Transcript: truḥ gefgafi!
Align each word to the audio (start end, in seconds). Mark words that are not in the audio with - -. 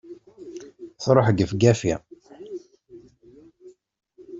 truḥ 1.01 1.27
gefgafi! 1.37 1.93